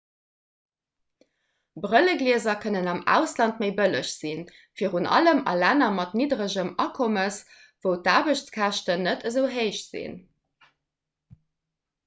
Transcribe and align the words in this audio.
brëlleglieser 1.81 2.55
kënnen 2.61 2.87
am 2.93 3.01
ausland 3.15 3.59
méi 3.63 3.67
bëlleg 3.79 4.07
sinn 4.11 4.41
virun 4.81 5.07
allem 5.17 5.41
a 5.51 5.53
länner 5.63 5.91
mat 5.99 6.15
nidderegem 6.21 6.71
akommes 6.85 7.37
wou 7.87 7.93
d'aarbechtskäschten 8.07 9.05
net 9.09 9.27
esou 9.31 9.45
héich 9.59 9.83
sinn 9.91 10.17